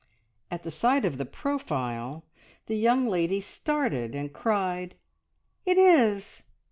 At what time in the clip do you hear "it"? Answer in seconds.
5.63-5.77